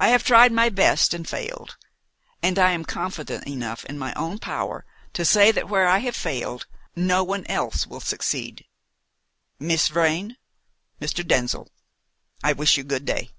[0.00, 1.76] I have tried my best, and failed;
[2.42, 6.16] and I am confident enough in my own power to say that where I have
[6.16, 8.64] failed no one else will succeed.
[9.60, 10.36] Miss Vrain,
[11.00, 11.24] Mr.
[11.24, 11.68] Denzil,
[12.42, 13.30] I wish you good day."